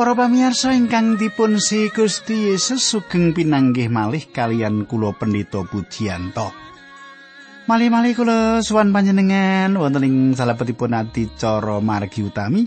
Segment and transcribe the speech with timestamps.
[0.00, 6.56] Para pamirsa ingkang dipun si Gusti Yesus sugeng pinanggih malih kalian kula Pendeta Pujiyanto.
[7.68, 12.64] Malih-malih kula suwan panjenengan wonten ing salebetipun adicara margi utami.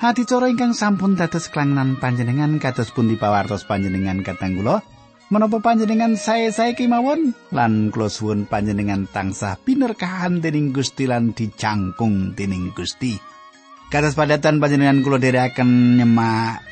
[0.00, 4.80] Adicara ingkang sampun dados kelangenan panjenengan kados pun dipawartos panjenengan katang kula.
[5.28, 12.72] Menapa panjenengan sae-sae kemawon lan kula suwun panjenengan tansah pinerkahan dening Gusti lan dicangkung dening
[12.72, 13.31] Gusti.
[13.92, 16.64] Kados padatan panjenengan kula dherekaken nyemak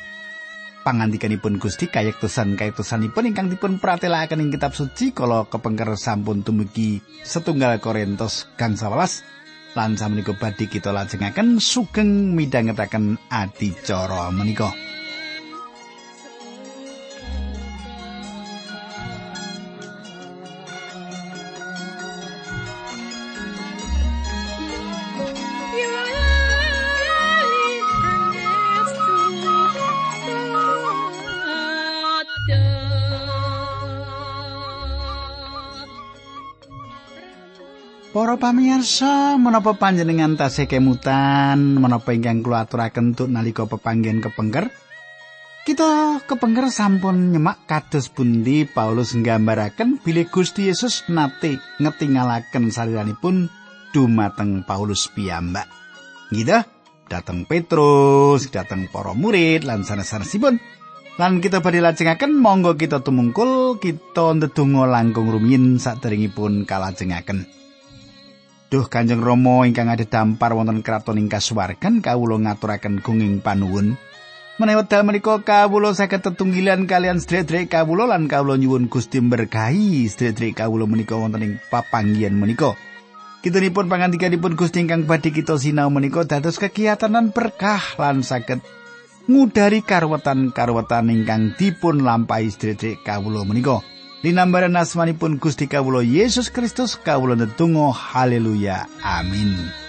[0.81, 7.77] pangandikanipun Gusti kayektosan kayektosanipun ingkang dipun pratelakaken ing kitab suci kala kepengker sampun tumugi setunggal
[7.77, 14.90] Korintus kang 11 lan samenika badhe kita lajengaken sugeng midhangetaken adicara menika.
[38.51, 44.67] Pamirsa, menapa panjenengan tasih kemutan menapa ingkang kula aturaken untuk nalika pepanggen kepengker?
[45.63, 53.47] Kita kepengker sampun nyemak kados pundi Paulus nggambaraken bilih Gusti Yesus nate ngetingalaken saliranipun
[53.95, 55.71] dumateng Paulus piyambak.
[56.35, 56.59] Gitu,
[57.07, 60.59] dateng Petrus, dateng para murid lan sanes-sanesipun.
[61.15, 67.61] Lan kita badhe lajengaken monggo kita tumungkul kita ndedonga langkung rumiyin saderengipun kalajengaken.
[68.71, 73.99] Duh Kanjeng Rama ingkang ada dampar wonten kraton ing kasuwargan kawula ngaturaken gunging panuwun.
[74.55, 80.63] Menawi wekdal menika kawula saged tetunggilan kalian sedherek kawula lan kawula nyuwun Gusti berkahi sedherek
[80.63, 82.79] kawula menika wonten ing papanggihan menika.
[83.43, 88.63] Kitunipun pangandikanipun Gusti ingkang badhe kita sinau menika dados kegiatanan berkah lan saged
[89.27, 93.83] ngudari karwetan-karwetan ingkang dipun lampahi sedherek kawula menika.
[94.21, 98.85] Linambaran asmanipun Gusti Kawulo Yesus Kristus kawulo netunggal haleluya.
[99.01, 99.81] Amin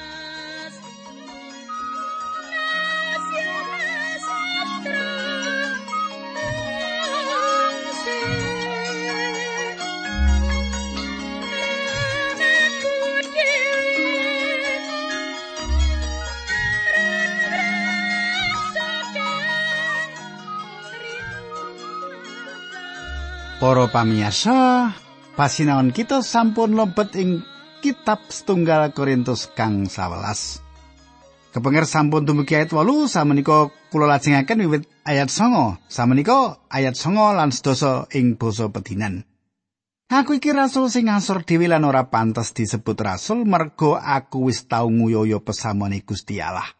[23.82, 24.94] Para pamiyasa,
[25.34, 27.42] pasinaon kita sampun lobet ing
[27.82, 31.50] kitab setunggal Korintus kang 11.
[31.50, 35.82] Kepenger sampun dumugi ayat 8 samenika kula lajengaken wiwit ayat 9.
[35.90, 39.26] Samenika ayat 9 lan sedasa ing basa pedinan.
[40.14, 44.86] Aku iki rasul sing ngasor dhewe lan ora pantes disebut rasul mergo aku wis tau
[44.94, 46.70] nguyaya pesamone Gusti Allah.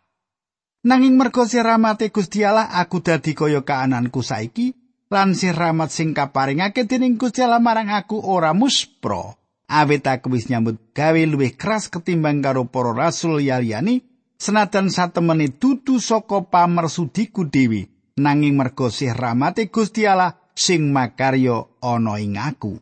[0.86, 4.81] Nanging mergo siramate Gusti Allah aku dadi kaya kaananku saiki
[5.12, 9.36] lan sih rahmat sing kaparingake dening Gusti Allah marang aku ora muspro.
[9.68, 14.00] Awit aku wis nyambut gawe luwih keras ketimbang karo para rasul yaliyani
[14.40, 22.20] senajan satemene dudu saka pamersudiku dewi nanging mergo sih rahmate Gusti Allah sing makaryo ana
[22.20, 22.76] ing aku.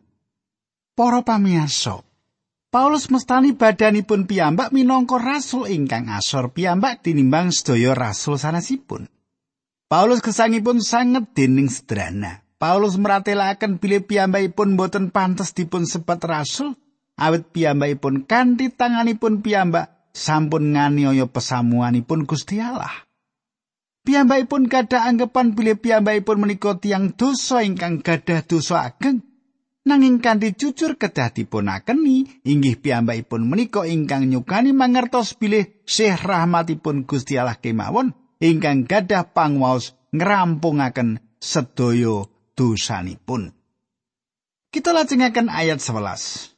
[0.91, 2.03] Para pamirsa,
[2.71, 9.07] Paulus mestani badanipun piyambak minangka rasul ingkang asor piyambak tinimbang sedaya rasul sanesipun.
[9.91, 12.47] Paulus kesangipun sanget dening sederhana.
[12.55, 16.79] Paulus meratelaken bilih piyambakipun boten pantes dipun sebat rasul,
[17.19, 23.03] awit piyambakipun kanthi tanganipun piyambak sampun nganiaya pesamuanipun Gusti Allah.
[24.07, 29.19] Piyambakipun gadah anggapan bilih piyambakipun menika tiyang dosa ingkang gadah dosa ageng.
[29.83, 37.35] Nanging kanthi jujur kedah dipunakeni, inggih piyambakipun menika ingkang nyukani mangertos bilih Syekh rahmatipun Gusti
[37.35, 42.25] Allah kemawon ingkang gadah pangwaos ngrampungaken sedaya
[42.57, 43.53] dosanipun.
[44.73, 46.51] Kita lajengaken ayat 11.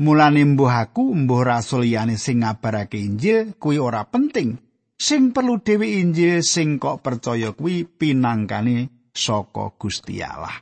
[0.00, 4.56] Mulane mbuh aku mbuh rasul liyane sing ngabarake Injil kuwi ora penting.
[4.96, 10.56] Sing perlu dhewe Injil sing kok percaya kuwi pinangkane saka Gusti Allah.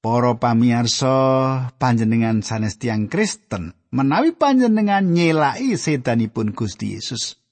[0.00, 1.16] Para pamirsa
[1.80, 7.43] panjenengan sanes tiang Kristen menawi panjenengan nyelaki sedanipun Gusti Yesus.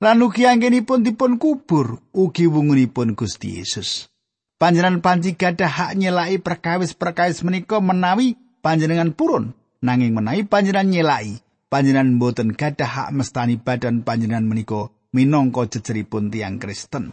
[0.00, 4.08] Lan ugi anggenipun dipun kubur ugi wungunipun Gusti Yesus.
[4.56, 9.52] Panjenengan panci gadah hak nyelai perkawis-perkawis menika menawi panjenengan purun
[9.84, 16.56] nanging menawi panjenengan nyelai panjenengan boten gadah hak mestani badan panjenengan menika minangka jejeripun tiang
[16.56, 17.12] Kristen.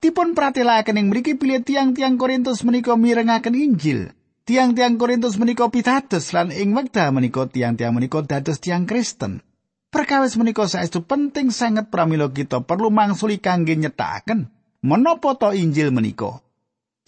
[0.00, 4.12] Dipun pratelaken ing mriki pilih tiang-tiang Korintus menika mirengaken Injil.
[4.48, 9.44] Tiang-tiang Korintus menika pitados lan ing wekdal menika tiang-tiang menika dados tiang Kristen.
[9.90, 14.46] Perkawis menika saestu penting sangat pramila kita perlu mangsuli kangge nyetakaken
[14.86, 16.38] menapa to Injil menika?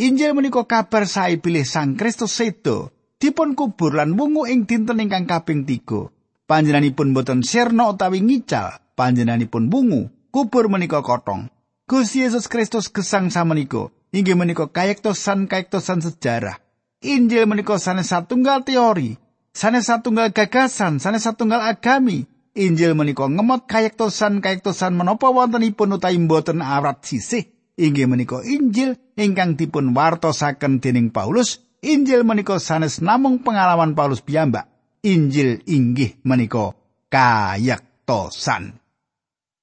[0.02, 2.90] Injil menika kabar sae bilih Sang Kristus sedo
[3.22, 6.10] dipun kubur lan wungu ing dinten ingkang kaping 3.
[6.50, 11.46] Panjenenganipun boten sirna utawi ngical, panjenenganipun wungu, kubur menika kotong.
[11.86, 16.58] Gusti Yesus Kristus gesang samenika inggih menika kayektosan kayektosan sejarah.
[17.02, 19.14] Injil menika sanes satunggal teori,
[19.54, 22.26] sanes satunggal gagasan, sanes satunggal agami.
[22.52, 27.48] Injil menika ngemot kayektosan kayektosan menapa wontenipun utawi boten awrat sisih.
[27.80, 31.64] Inggih menika Injil ingkang dipun wartosaken dening Paulus.
[31.80, 34.68] Injil menika sanes namung pengalaman Paulus piyambak.
[35.02, 36.76] Injil inggih menika
[37.08, 38.76] kayektosan.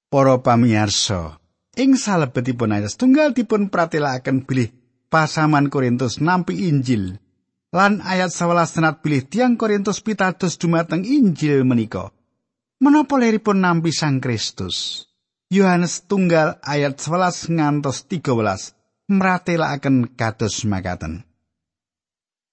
[0.09, 1.37] Para pamirsa,
[1.77, 4.73] ing salebetipun ayat tunggal dipun pratelakaken bilih
[5.13, 7.21] pasaman Korintus nampi Injil
[7.69, 12.09] lan ayat 11 senat bilih tiang Korintus pitados dumateng Injil menika.
[12.79, 15.03] Menapa leripun nampi Sang Kristus?
[15.51, 21.27] Yohanes tunggal ayat 11 ngantos 13 mratelakaken kados makaten.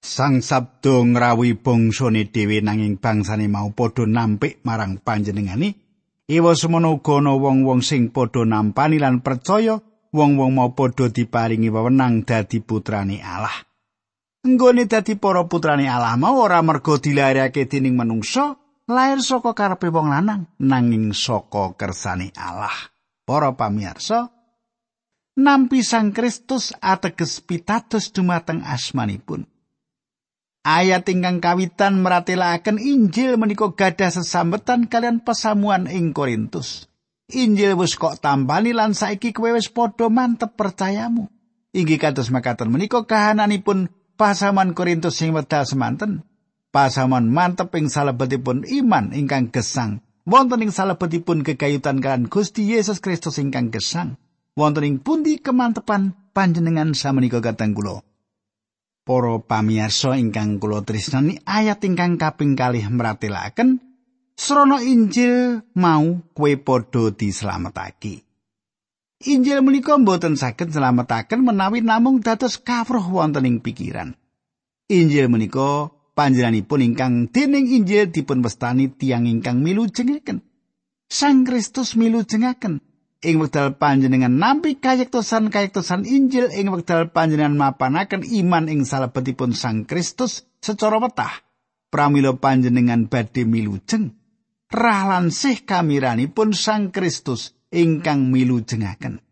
[0.03, 5.79] Sang Sabdo ngrawuhi bangsane dhewe nanging bangsane mau padha nampik marang panjenengane
[6.27, 9.79] Iwa semono uga wong-wong sing padha nampani lan percaya
[10.11, 13.55] wong-wong mau padha diparingi wewenang dadi putrane Allah.
[14.43, 20.11] Nggone dadi para putrane Allah mau ora mergo dilairake dening manungsa, lair saka karepe wong
[20.11, 22.75] lanang, nanging saka kersane Allah.
[23.27, 24.31] Para pamirsa,
[25.35, 29.51] nampi Sang Kristus ateges pitados dumateng asmanipun.
[30.67, 36.91] Ayat ingkang kawitan meratelaken Injil menika gadah sesambetan kalian pesamuan ing Korintus.
[37.31, 41.27] Injil wis kok tampani lan saiki kowe wis padha mantep percayamu.
[41.75, 46.27] Inggih kados makaten menika kahananipun pasaman Korintus sing wedal semanten.
[46.77, 50.05] Pasaman mantep ing salebetipun iman ingkang gesang.
[50.29, 54.21] Wonten ing salebetipun kegayutan kan Gusti Yesus Kristus ingkang gesang.
[54.53, 58.05] Wonten ing pundi kemantepan panjenengan samenika kateng kula.
[59.09, 63.81] Para pamirsa ingkang kula tresnani ayat ingkang kaping kalih mratelaken
[64.37, 68.21] srana Injil mau kue padha dislametake.
[69.25, 74.13] Injil menika mboten saged slametaken menawi namung dados kawruh wonten ing pikiran.
[74.93, 80.41] Injil menika panjenenganipun ingkang dening Injil dipun wastani tiang ingkang milu jengaken.
[81.07, 82.81] Sang Kristus milu jengaken
[83.23, 90.49] ing wekdal panjenengan nampi kayektosan-kayektosan Injil ing wekdal panjenengan mapanaken iman ing salebetipun Sang Kristus
[90.59, 91.45] secara wetah
[91.93, 94.17] pramila panjenengan badhe milujeng.
[94.67, 99.23] Rahlan sih kamiranipun Sang Kristus ingkang milujengaken.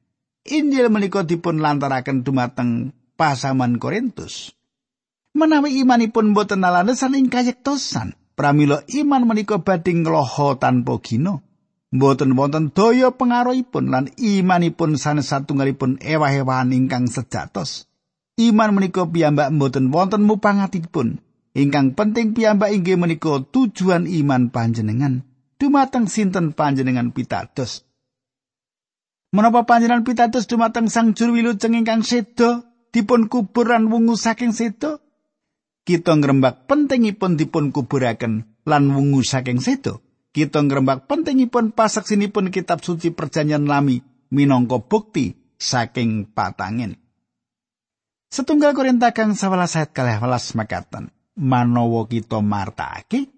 [0.44, 4.52] Injil menika dipun lantaraken dumateng pasaman Korintus
[5.34, 11.44] menawi imanipun boten alasan ing kayektosan pramila iman menika badhe ngloho tanpa gino
[11.94, 17.86] Mboten wonten daya pengaruhipun lan imanipun sanes satunggalipun ewah-ewahan ingkang sejatos.
[18.34, 21.22] Iman menika piyambak mboten wonten mupangatipun.
[21.54, 25.22] Ingkang penting piyambak inggih menika tujuan iman panjenengan.
[25.54, 27.86] Dumateng sinten panjenengan pitados.
[29.30, 34.98] Menapa panjenengan pitados dumateng Sang Juru Wilujeng ingkang sedo dipun kubur lan wungu saking sedo?
[35.84, 40.00] Kita ngrembak pentingipun dipun kuburaken lan wungu saking sedo.
[40.34, 44.02] kita ngrembak pentingipun pasaksinipun kitab suci perjanjian lami
[44.34, 46.98] minangka bukti saking patangin.
[48.34, 51.14] Setunggal Korinta kang 11 ayat 12 makaten.
[51.38, 53.30] Manawa kita martake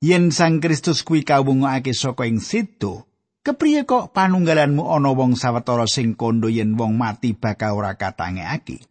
[0.00, 3.04] yen Sang Kristus kuwi kawungake saka ing situ,
[3.44, 8.84] kepriye kok panunggalanmu ana wong sawetara sing kondo yen wong mati bakal ora katangekake?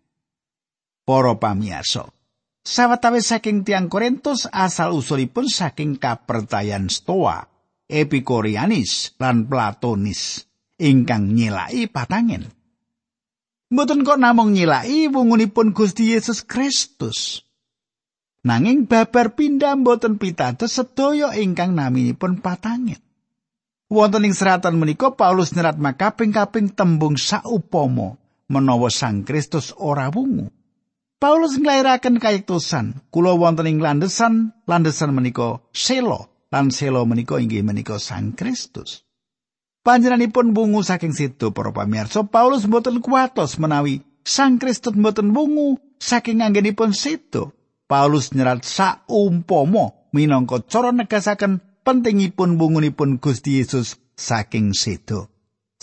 [1.06, 2.10] Para pamirsa,
[2.63, 7.48] Sawetawis saking tiang Korintus asal usulipun saking kapertayan Stoa,
[7.89, 10.50] Epikorianis lan Platonis
[10.80, 12.48] ingkang nyilai patangen.
[13.70, 17.46] Mboten kok namung nyilai wungunipun Gusti Yesus Kristus.
[18.42, 22.98] Nanging babar pindah mboten pitados sedaya ingkang naminipun patangen.
[23.89, 30.50] Wonten ing seratan menika Paulus nyerat makaping-kaping tembung saupama menawa Sang Kristus ora wungu.
[31.19, 37.99] Paulus nglairaken kayektosan kula wonten ing landesan landesan menika selo lan selo menika inggih menika
[37.99, 39.03] Sang Kristus.
[39.83, 46.39] Panjenenganipun wungu saking situ para pamirsa Paulus mboten kuatos menawi Sang Kristus mboten wungu saking
[46.39, 47.51] anggenipun situ.
[47.83, 55.27] Paulus nyerat saumpama minangka cara negasaken pentingipun wungunipun Gusti Yesus saking situ.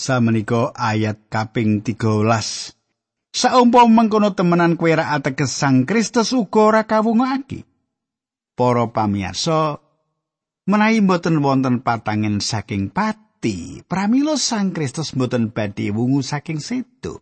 [0.00, 2.75] Samenika ayat kaping 13
[3.36, 7.68] Saumpama mengkono temenan kowe ra ateges Sang Kristus uga ora kawungake.
[8.56, 9.76] Para pamirsa,
[10.64, 17.20] menawi mboten wonten patangen saking pati, pramila Sang Kristus mboten badhe wungu saking sedo.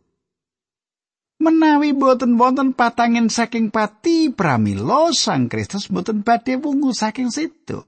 [1.42, 7.82] Menawi boten wonten patangin saking pati pramila Sang Kristus boten badhe wungu saking situ.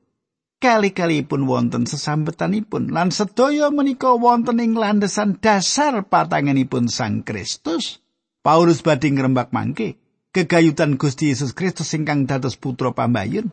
[0.59, 8.03] Kali-kali pun wonten sesambetanipun lan sedaya menika wonten ing landesan dasar patanganipun Sang Kristus.
[8.47, 9.99] Paulus badhe ngrembak mangke
[10.31, 13.51] kegayutan Gusti Yesus Kristus ingkang dados putra pambayun.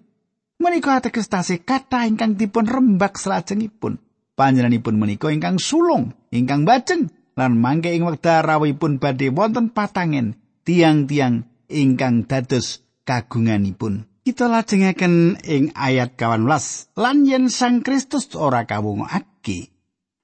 [0.61, 3.97] Menika ateges tasih kata ingkang dipun rembak salajengipun.
[4.37, 11.49] Panjenenganipun menika ingkang sulung, ingkang bajeng lan mangke ing wekdal rawuhipun badhe wonten patangen tiang-tiang
[11.73, 14.05] ingkang dados kagunganipun.
[14.21, 19.72] Kita lajengaken ing ayat 18 lan yen Sang Kristus ora kawungake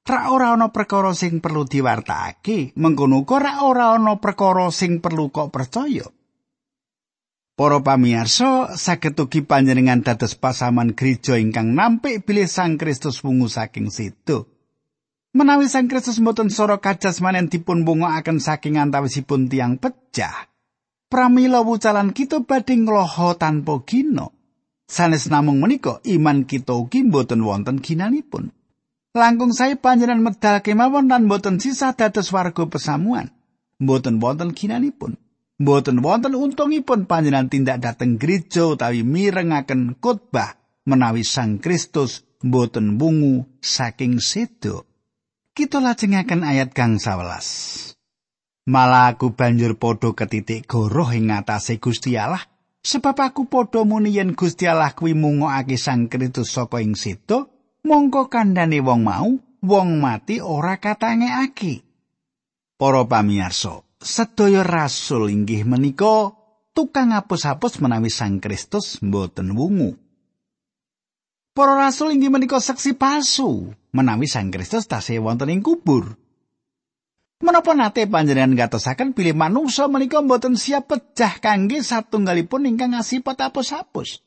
[0.05, 5.33] ra ora ana perkara sing perlu diwartakake mengkono uga ra ora ana perkara sing perlu
[5.33, 6.07] kok percaya
[7.59, 13.91] Para pamirsa saged ugi panjenengan dados pasaman gereja ingkang nampik bilih Sang Kristus wungu saking
[13.91, 14.47] situ.
[15.35, 20.47] Menawi Sang Kristus mboten sora kajasmanen dipun bungokaken saking antawisipun tiang pecah,
[21.11, 24.31] pramila wucalan kita badhe ngloho tanpa gino.
[24.87, 28.55] Sanes namung menika iman kita ugi mboten wonten ginanipun.
[29.09, 33.33] Langkung saya panjenengan medal kemawon lan mboten sisa dados warga pesamuan.
[33.81, 35.17] Mboten wonten ginanipun.
[35.57, 43.49] Mboten wonten untungipun panjenengan tindak dateng gereja utawi mirengaken khotbah menawi Sang Kristus mboten bungu
[43.57, 44.85] saking sedo.
[45.57, 47.97] Kita lajengaken ayat kang 11.
[48.69, 52.45] Malah aku banjur padha ketitik goroh ing ngatasé Gusti Allah,
[52.85, 57.49] sebab aku padha muni yen Gusti Allah kuwi mungokake Sang Kristus saka ing situ,
[57.83, 59.29] mongko kandhane wong mau,
[59.63, 61.83] wong mati ora katangekake.
[62.79, 66.31] Para pamirsa, sedaya rasul inggih menika
[66.71, 69.99] tukang hapus-hapus menawi Sang Kristus mboten wungu.
[71.51, 76.15] Para rasul inggih menika saksi palsu menawi Sang Kristus tasih wonten ing kubur.
[77.39, 84.23] Menapa nate panjenengan ngatosaken pilih manungsa menika mboten siap pecah kangge satunggalipun ingkang asipat apus-apus.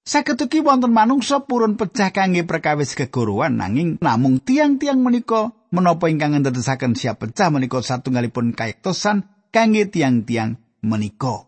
[0.00, 6.40] Saged ugi wonten manungsa purun pecah kangge perkawis keguruan nanging namung tiang-tiang menika menapa ingkang
[6.40, 11.44] ndadosaken siap pecah menika satunggalipun kayektosan kangge tiang-tiang menika.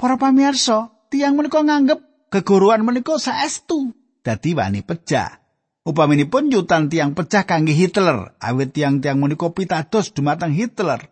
[0.00, 2.00] Para pamirsa, tiang menika nganggep
[2.32, 3.92] keguruan menika saestu
[4.24, 5.40] dadi wani pecah.
[5.88, 11.08] Upaminipun yutan tiang pecah kangge Hitler, awit tiang-tiang menika pitados dumateng Hitler.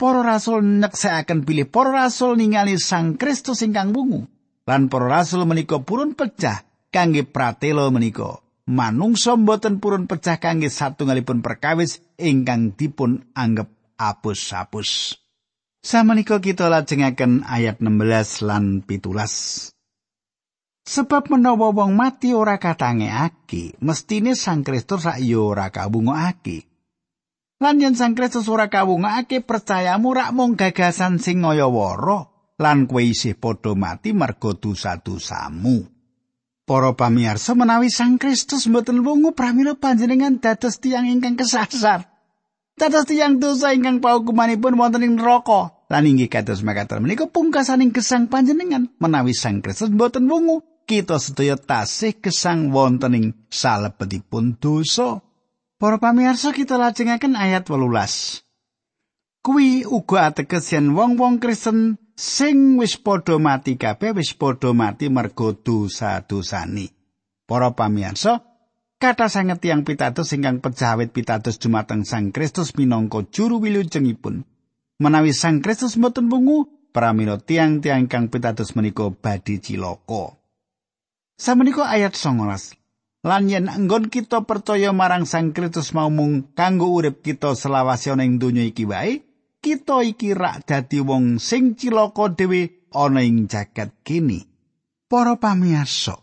[0.00, 4.24] Para rasul nyeksekaken pilih para rasul ningali Sang Kristus ingkang wungu.
[4.68, 8.42] Lan para rasul menika purun pecah kangge pratelo menika.
[8.70, 15.20] Manungsa mboten purun pecah kangge satunggalipun perkawis ingkang dipun anggap apus-apus.
[15.80, 19.72] Samenika kita lajengaken ayat 16 lan 17.
[20.84, 26.68] Sebab menawa wong mati ora katangekake, mestine Sang Kristus rak yo ora kawungake.
[27.60, 31.68] Lan yen Sang Kristus ora kawungake, percayamu rak mung gagasan sing ngaya
[32.60, 35.88] lan kowe isih padha mati mergo dosa-dosamu.
[36.68, 42.06] Para pamirsa menawi Sang Kristus mboten wungu pramila panjenengan dados tiyang ingkang kesasar.
[42.78, 45.74] Dados tiyang dosa ingkang paukumanipun wonten ing neraka.
[45.90, 51.58] Lan inggih kados makaten menika pungkasaning gesang panjenengan menawi Sang Kristus mboten wungu kita sedaya
[51.58, 55.24] tasih gesang wonten ing salebetipun dosa.
[55.80, 58.44] Para pamirsa kita lajengaken ayat 18.
[59.40, 65.56] Kuwi uga ateges yen wong-wong Kristen sing wis padha mati kabeh wis padha mati mergo
[65.56, 66.92] dosa-dosane.
[67.48, 68.44] Para pamirsa,
[69.00, 74.44] kata sanget tiyang pitados ingkang pejawit pitados dumateng Sang Kristus minangka juru wilujengipun.
[75.00, 80.36] Menawi Sang Kristus mboten wungu, pramila tiang-tiang ingkang pitados menika badhe cilaka.
[81.40, 82.76] Samenika ayat 19.
[83.24, 88.28] Lan yen anggon kita percaya marang Sang Kristus mau mung kanggo urip kita selawase ana
[88.28, 89.24] ing donya iki wae,
[89.60, 94.48] kita iki rak dadi wong sing cilaka dhewe ana ing jagat kini.
[95.10, 96.22] Para pamirsa,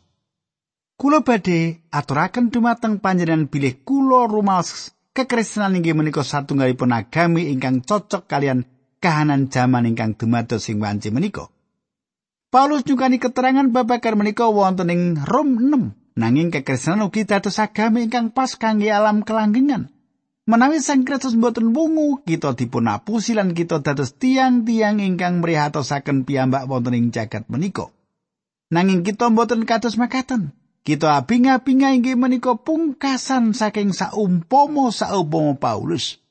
[0.98, 8.26] kula badhe aturaken dumateng panjenengan bilih kula rumaos kekristenan inggih menika satunggalipun agami ingkang cocok
[8.26, 8.64] kalian
[9.04, 11.52] kahanan jaman ingkang dumados sing wanci menika.
[12.48, 18.32] Paulus nyukani keterangan babagan menika wonten ing Rom 6 nanging kekristenan ugi dados agami ingkang
[18.32, 19.92] pas kangge alam kelanggengan.
[20.48, 26.72] Menawi Sang Kristus mboten wungu, kita dipun apusi lan kita dados tiang-tiang ingkang mrihatosaken piyambak
[26.72, 27.92] wonten ing jagat menika.
[28.72, 30.56] Nanging kita mboten kados makaten.
[30.88, 36.24] Kita abing-abinga inggih menika pungkasan saking saumpama saumpama Paulus.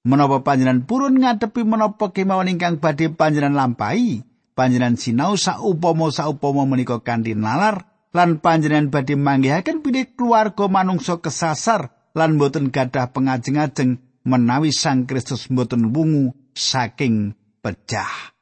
[0.00, 4.24] Menapa panjenengan purun ngadepi menapa kemawon ingkang badhe panjenengan lampahi,
[4.56, 7.84] panjenengan sinau saupama saupama menika kanthi nalar
[8.16, 15.46] lan panjenengan badhe manggihaken pilih keluarga manungsa kesasar lan boten gadah pengajeng-ajeng menawi Sang Kristus
[15.46, 18.34] boten wungu saking pecah.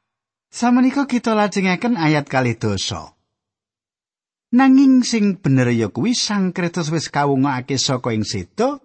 [0.49, 3.13] Samenika kita lajengaken ayat kali dosa.
[4.47, 8.81] Nanging sing bener ya kuwi Sang Kristus wis kawungake saka ing sedo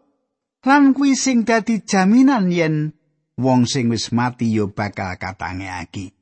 [0.63, 2.93] lan kuwi sing dadi jaminan yen
[3.39, 6.13] wong sing wis mati ya bakal katangekake.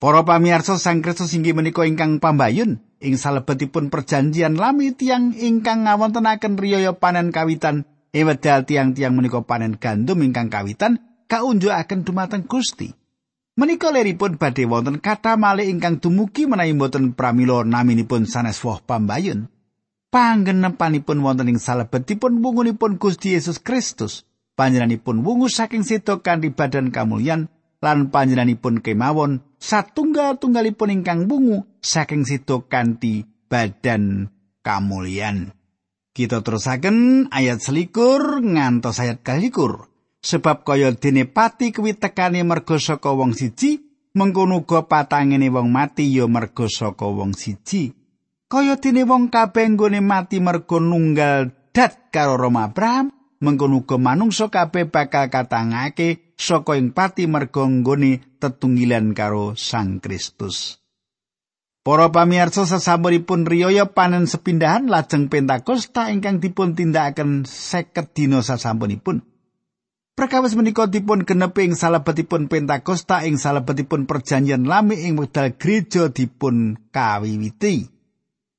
[0.00, 6.60] Para pamirsa Sang Kristus inggih menika ingkang pambayun ing salebetipun perjanjian lami tiang ingkang ngawontenaken
[6.60, 12.92] riyaya panen kawitan ing wedal tiang-tiang menika panen gandum ingkang kawitan kaunjukaken dumateng Gusti.
[13.56, 19.48] Menika leripun badhe wonten kata malih ingkang dumugi menawi boten pramila naminipun sanes woh pambayun.
[20.10, 24.26] Panggenepanipun wonten ing salebetipun wungunipun Gusti Yesus Kristus.
[24.58, 27.48] Panjenenganipun wungu saking sedo kanthi badan kamulyan
[27.80, 34.28] lan panjenenganipun kemawon satunggal-tunggalipun ingkang wungu saking sedo kanthi badan
[34.60, 35.56] kamulyan.
[36.12, 39.90] Kita terusaken ayat selikur ngantos ayat kalikur.
[40.20, 43.80] sebab kaya dene pati kuwi tekane merga saka wong siji
[44.12, 47.96] mengkono uga patangene wong mati ya merga saka wong siji
[48.46, 53.08] kaya dene wong kabeh nggone mati merga nunggal dat karo Roma Abraham
[53.40, 60.80] mengkono uga manungsa kabeh bakal katangake saka ing pati merga nggone tetunggilan karo Sang Kristus
[61.80, 69.24] Para pamirsa sasampunipun riyaya panen sepindahan lajeng Pentakosta ingkang dipun tindakaken 50 dina sasampunipun.
[70.12, 76.76] Perkawis menika dipun genepi ing salebetipun Pentakosta ing salebetipun perjanjian lami ing wekdal gereja dipun
[76.92, 77.88] kawiwiti.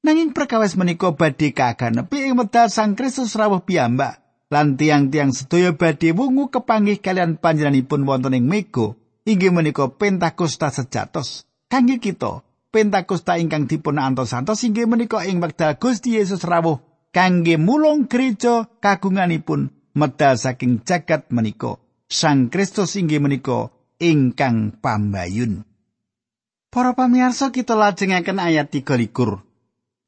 [0.01, 4.20] Nanging perkawis menika badhe kaganepi ing wekdal Sang Kristus rawuh piyambak
[4.51, 8.93] lan tiang-tiang sedaya badhe wungu kepanggih kalian panjenenganipun wonten ing mega.
[9.23, 11.47] Inggih menika Pentakosta sejatos.
[11.71, 16.83] Kangge kita, Pentakosta ingkang dipun antos-antos inggih menika ing wekdal Gusti Yesus rawuh
[17.15, 21.79] kangge mulung gereja kagunganipun medal saking jagat menika.
[22.11, 23.71] Sang Kristus inggih menika
[24.03, 25.63] ingkang pambayun.
[26.71, 29.50] Para pamirsa kita lajengaken ayat 23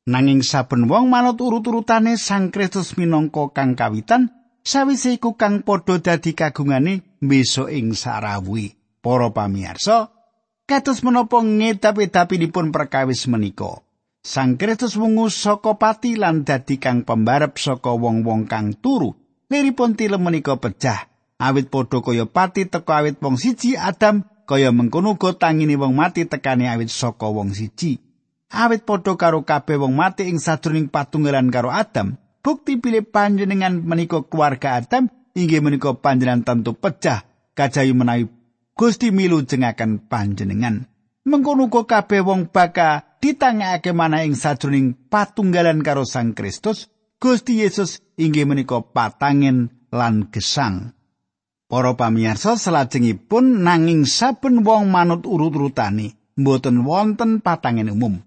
[0.03, 6.35] Nanging saben wong manut urut-urutane Sang Kristus minangka kang kawitan sawise iku kang padha dadi
[6.35, 8.75] kagungane besok ing sarawuhi.
[8.99, 10.11] Para pamirsa
[10.67, 13.79] kados menapa ngedap-edapinipun perkawis menika?
[14.19, 19.15] Sang Kristus wungu saka pati lan dadi kang pembarep saka wong-wong kang turu.
[19.47, 21.07] Liripun tilem menika pecah
[21.39, 26.27] awit padha kaya pati teko awit wong siji Adam kaya mengkono uga tangine wong mati
[26.27, 28.03] tekane awit saka wong siji
[28.53, 34.21] awit padha karo kabeh wong mati ing sadurunging patunggalan karo Adam bukti pilih panjenengan menika
[34.29, 37.25] keluarga Adam inggih menika panjenengan tentu pecah
[37.57, 38.29] kajayu menawi
[38.77, 40.85] Gusti milu jengaken panjenengan
[41.25, 48.03] mengkono uga kabeh wong baka ditangake mana ing sadurunging patunggalan karo Sang Kristus Gusti Yesus
[48.19, 50.91] inggih menika patangen lan gesang.
[51.71, 58.19] Para pamirsa salajengipun nanging saben wong manut urut-urutane mboten wonten patangen umum.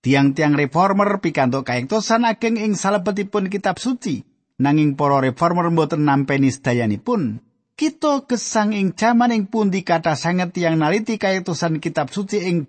[0.00, 4.24] Tiang-tiang reformer pikantuk kayektosan ageng ing salebetipun kitab suci.
[4.56, 7.44] Nanging para reformer mboten nampeni sedayanipun.
[7.76, 12.64] Kita gesang ing jaman ing pundi kata sanget tiang naliti kayektosan kitab suci ing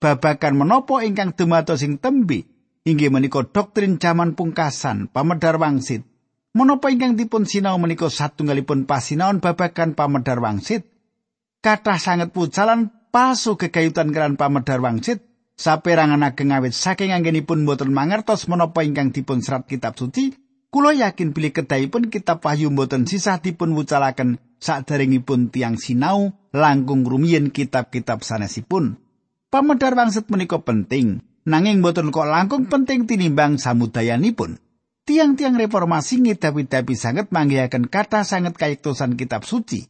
[0.00, 2.48] babakan menopo ingkang dumados ing tembe
[2.84, 6.04] inggih menika doktrin jaman pungkasan pamedar wangsit.
[6.56, 10.88] Menapa ingkang dipun sinau menika satunggalipun pasinaon babagan pamedar wangsit?
[11.60, 18.46] Kathah sanget pucalan pasu kekayutan keran pamedar wangsit saperangan ageng awit saking anggenipun boten mangertos
[18.50, 20.34] menapa ingkang dipun serat kitab suci
[20.70, 27.54] kula yakin bilih kedahipun kitab wahyu boten sisah dipun wucalaken sadaringipun tiang sinau langkung rumiyin
[27.54, 28.98] kitab-kitab sanesipun
[29.54, 34.58] pamedar wangsit menika penting nanging boten kok langkung penting tinimbang samudayanipun.
[35.04, 39.84] Tiang-tiang reformasi ngidapi-dapi sanget manggihaken kata sanget kayektosan kitab suci.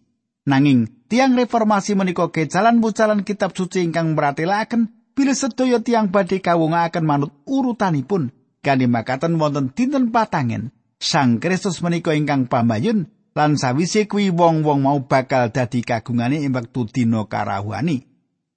[0.44, 7.06] Nanging tiang reformasi menika kejalan bucalan kitab suci ingkang meratelaken bila sedaya tiang badhe kawungaken
[7.06, 8.34] manut urutanipun.
[8.60, 10.74] Kani makaten wonten dinten patangen.
[10.98, 16.86] Sang Kristus menika ingkang pambayun lan sawise kuwi wong-wong mau bakal dadi kagungane ing wektu
[16.88, 18.06] dina karahuani.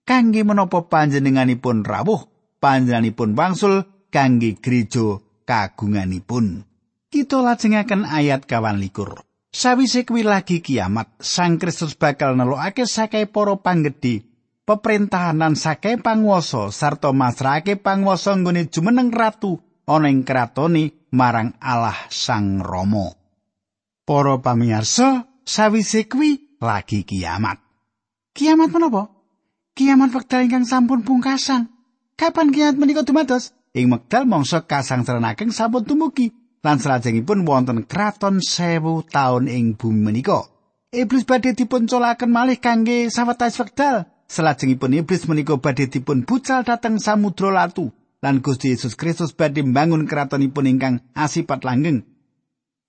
[0.08, 2.30] Kangge menapa panjenenganipun rawuh
[2.64, 6.64] panjenenganipun wangsul kangge gereja kagunganipun.
[7.08, 9.24] Kita lajengaken ayat kawan likur.
[9.48, 14.27] Sawise kuwi lagi kiamat, Sang Kristus bakal nelokake sakai para panggedhe,
[14.68, 22.60] peperintahanan sakai panguwasa sarta masrahake panguwasa nggone jumeneng ratu ana ing kratone marang Allah Sang
[22.60, 23.16] Rama.
[24.04, 27.64] Para pamirsa, sawise kuwi lagi kiamat.
[28.36, 29.08] Kiamat menapa?
[29.72, 31.72] Kiamat wekdal ingkang sampun pungkasan.
[32.20, 33.56] Kapan kiat menika dumados?
[33.72, 40.44] Ing wekdal mangsa kasangsarenaken sampun tumugi lan salajengipun wonten kraton sewu taun ing bumi menika.
[40.92, 44.17] iblis badhe dipun colaken malih kangge sawetawis wekdal.
[44.28, 50.04] Salajengipun iblis menika badhe dipun bucal dhateng samudra latu lan Gusti Yesus Kristus badhe mbangun
[50.04, 52.04] kratonipun ingkang asipat langgeng.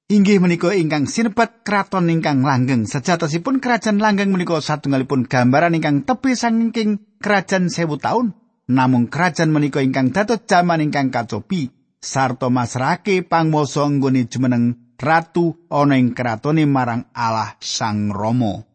[0.09, 2.88] Inggih menika ingkang sinebat kraton ingkang langgeng.
[2.88, 8.33] Sejatosipun kerajaan langgeng menika satunggalipun gambaran ingkang tebih saking kerajaan sewu taun.
[8.68, 15.98] Namung kerajaan menika ingkang dados jaman ingkang kacopi sarta masrake pangwasa nggone jumeneng ratu ana
[15.98, 18.67] ing kratone marang Allah Sang Rama.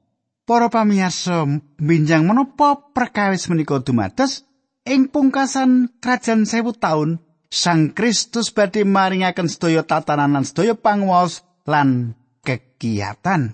[0.43, 1.47] Para pamirsa,
[1.79, 4.43] binjang menapa perkawis menika dumados
[4.84, 12.17] ing pungkasan krajan sewu taun Sang Kristus badhe maringaken sedaya tatanan lan sedaya pangwaos lan
[12.41, 13.53] kegiatan.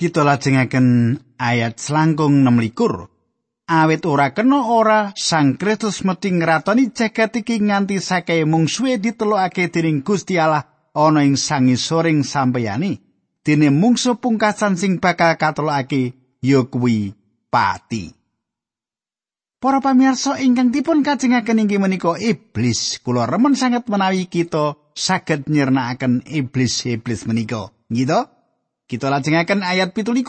[0.00, 3.70] Kita lajengaken ayat selangkung 26.
[3.70, 10.02] Awit ora kena ora Sang Kristus mesti ngratoni jagat iki nganti sakehe mungsuhe ditelokake dening
[10.02, 13.09] Gusti Allah ana ing sangisoring sampeyane
[13.44, 17.16] dene mungsu pungkasan sing bakal katolake ya kuwi
[17.48, 18.20] pati
[19.60, 22.96] Para pamirsa ingkang dipun kajengaken inggih menika iblis.
[23.04, 27.68] Kula remen sanget menawi kita saged nyirnakaken iblis-iblis menika.
[27.92, 28.24] Gitu?
[28.88, 30.24] Kita lajengaken ayat 17.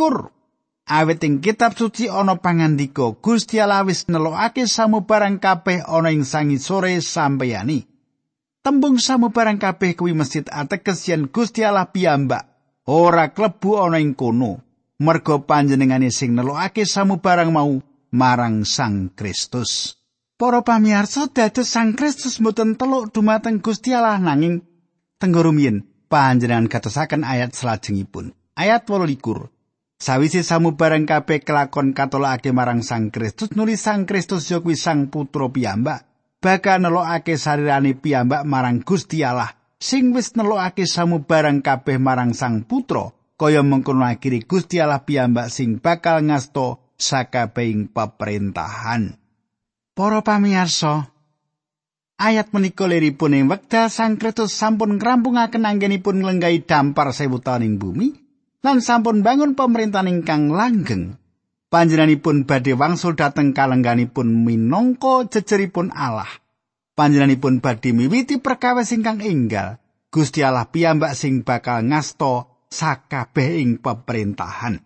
[0.83, 6.99] Awit ing kitab suci ana pangandika Gusti Allah wis nelokake samubarang kabeh ana ing sangisore
[6.99, 7.87] sampeyane.
[8.59, 12.50] Tembung samubarang kabeh kuwi masjid ateges yen Gusti Allah piyambak
[12.91, 14.59] ora klebu ana ing kono
[14.99, 17.79] merga panjenengane sing nelokake samubarang mau
[18.11, 19.95] marang Sang Kristus.
[20.35, 24.59] Para pamirsa dados Sang Kristus mboten teluk dumateng Gusti Allah nanging
[25.23, 28.35] tenggurumiyin panjenengan katosaken ayat salajengipun.
[28.59, 29.47] Ayat 28.
[30.01, 36.03] Sawise samubarang kabeh kelakon katolakake marang Sang Kristus nulis Sang Kristus ya Sang Putra piyambak
[36.43, 43.09] bakal nelokake sarirane piyambak marang Gusti Allah sing wis nelokake samubarang kabeh marang Sang Putra
[43.33, 49.17] kaya mengkono akhiri Gusti Allah piyambak sing bakal ngasto sakabehing pemerintahan.
[49.97, 51.09] Para pamirsa,
[52.21, 57.81] ayat menika liripun ing wekdal Sang Kristus sampun ngrampungaken anggenipun nglenggahi dampar sewu taun ing
[57.81, 58.13] bumi
[58.61, 61.17] lan sampun bangun pemerintahan ingkang langgeng.
[61.71, 66.27] panjenenganipun badhe wangsul dhateng kalengganipun minangka jejeripun Allah.
[66.91, 69.79] Panjenenganipun badhe miwiti perkawis ingkang enggal.
[70.11, 74.83] Gusti Allah piyambak sing bakal ngasto sakabehing pemerintahan.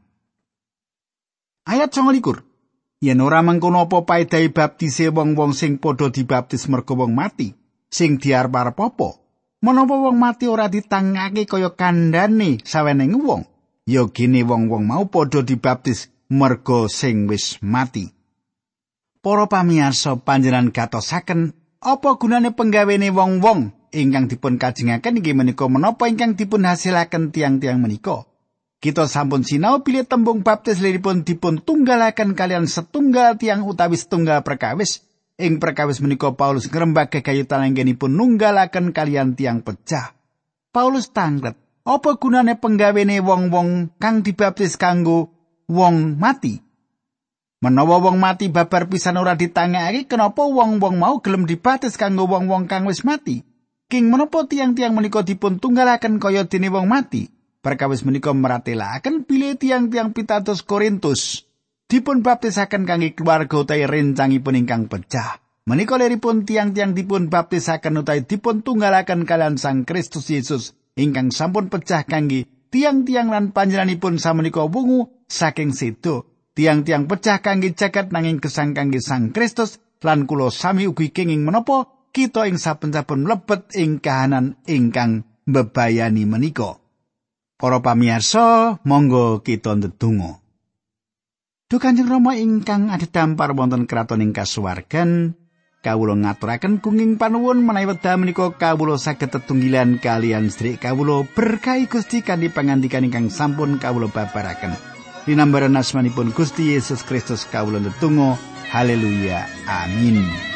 [1.65, 3.01] Ayat 29.
[3.01, 7.57] Yen ora mengkono apa paedahe baptise wong-wong sing padha dibaptis merga wong mati,
[7.89, 9.09] sing diarep-arep apa?
[9.65, 13.49] Menapa wong mati ora ditangake kaya kandhane saweneng wong?
[13.89, 18.13] Ya gene wong-wong mau padha dibaptis merga sing wis mati.
[19.25, 26.33] Para pamirsa panjenengan gatosaken apa gunane penggawene wong-wong ingkang dipun kajengaken inggih menika menapa ingkang
[26.33, 28.25] dipun hasilaken tiang-tiang menika.
[28.81, 35.05] Kita sampun sinau pilih tembung baptis liripun dipun tunggalaken kalian setunggal tiang utawi setunggal perkawis.
[35.37, 40.17] Ing perkawis menika Paulus ngrembak kegayutan anggenipun nunggalaken kalian tiang pecah.
[40.73, 45.31] Paulus tanglet, apa gunane penggawene wong-wong kang dibaptis kanggo
[45.69, 46.65] wong mati.
[47.65, 52.85] Menawa wong mati babar pisan ora ditangekake kenapa wong-wong mau gelem dibatis kanggo wong-wong kang
[52.85, 53.41] wis mati?
[53.89, 57.25] King menapa tiang-tiang menika dipun tunggalaken kaya dene wong mati?
[57.65, 61.49] Perkawis menika meratelaken bilih tiang-tiang pitados Korintus
[61.89, 65.41] dipun baptisaken kangge keluarga utawi rencangipun ingkang pecah.
[65.65, 72.05] Menika leripun tiang-tiang dipun baptisaken utawi dipun tunggalaken kalian Sang Kristus Yesus ingkang sampun pecah
[72.05, 79.03] kangge tiang-tiang lan panjenenganipun samenika wungu saking situ tiang-tiang pecah kangge jagat nanging gesang kangge
[79.03, 85.27] Sang Kristus lan kula sami ugi kenging menapa kita ing saben-saben mlebet ing kahanan ingkang
[85.43, 86.79] mbebayani menika.
[87.59, 90.39] Para pamirsa, monggo kita ndedonga.
[91.65, 95.33] Duh Kanjeng Rama ingkang adhedhampar wonten kraton ing kasuwargan,
[95.83, 102.21] kawula ngaturaken kenging panuwun menawi wekdal menika kawula saged tetunggilan kalian sedherek kawula berkahi Gusti
[102.21, 104.94] kanthi pangandikan ingkang sampun kawula babaraken.
[105.25, 108.37] Dinambaran asmanipun Gusti Yesus Kristus kawula netunggal.
[108.69, 109.49] Haleluya.
[109.65, 110.54] Amin.